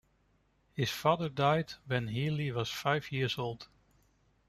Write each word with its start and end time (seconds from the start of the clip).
His 0.73 0.89
father 0.89 1.29
died 1.29 1.73
when 1.85 2.07
Healy 2.07 2.51
was 2.51 2.71
five 2.71 3.11
years 3.11 3.37
old. 3.37 3.67